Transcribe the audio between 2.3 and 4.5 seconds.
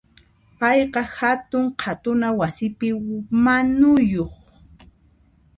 wasipi manuyuq.